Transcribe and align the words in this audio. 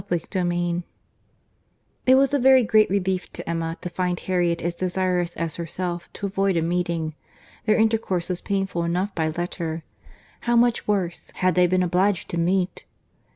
CHAPTER 0.09 0.15
XVI 0.39 0.81
It 2.07 2.15
was 2.15 2.33
a 2.33 2.39
very 2.39 2.63
great 2.63 2.89
relief 2.89 3.31
to 3.33 3.47
Emma 3.47 3.77
to 3.81 3.89
find 3.91 4.19
Harriet 4.19 4.63
as 4.63 4.73
desirous 4.73 5.37
as 5.37 5.57
herself 5.57 6.09
to 6.13 6.25
avoid 6.25 6.57
a 6.57 6.63
meeting. 6.63 7.13
Their 7.65 7.77
intercourse 7.77 8.27
was 8.27 8.41
painful 8.41 8.83
enough 8.83 9.13
by 9.13 9.29
letter. 9.29 9.83
How 10.49 10.55
much 10.55 10.87
worse, 10.87 11.29
had 11.35 11.53
they 11.53 11.67
been 11.67 11.83
obliged 11.83 12.29
to 12.31 12.39
meet! 12.39 12.83